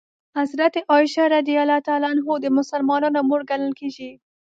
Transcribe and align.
حضرت 0.37 0.75
عایشه 0.91 1.23
رض 1.31 1.45
د 2.43 2.45
مسلمانانو 2.57 3.19
مور 3.29 3.41
ګڼل 3.49 3.71
کېږي. 3.79 4.11